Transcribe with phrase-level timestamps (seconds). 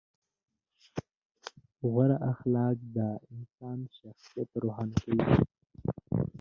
[1.89, 2.97] غوره اخلاق د
[3.33, 5.23] انسان شخصیت روښانه کوي.